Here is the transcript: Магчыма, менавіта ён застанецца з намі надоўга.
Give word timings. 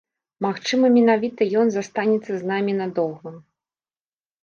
Магчыма, 0.45 0.85
менавіта 0.95 1.49
ён 1.65 1.71
застанецца 1.77 2.27
з 2.35 2.43
намі 2.55 2.71
надоўга. 2.83 3.39